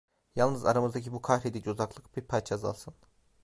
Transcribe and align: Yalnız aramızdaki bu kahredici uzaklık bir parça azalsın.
Yalnız 0.35 0.65
aramızdaki 0.65 1.11
bu 1.11 1.21
kahredici 1.21 1.69
uzaklık 1.69 2.17
bir 2.17 2.21
parça 2.21 2.55
azalsın. 2.55 2.93